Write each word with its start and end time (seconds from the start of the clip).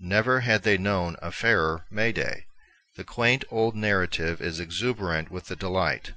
Never 0.00 0.40
had 0.40 0.62
they 0.62 0.78
known 0.78 1.16
a 1.20 1.30
fairer 1.30 1.84
May 1.90 2.10
day. 2.10 2.46
The 2.96 3.04
quaint 3.04 3.44
old 3.50 3.74
narrative 3.76 4.40
is 4.40 4.58
exuberant 4.58 5.30
with 5.30 5.48
delight. 5.58 6.12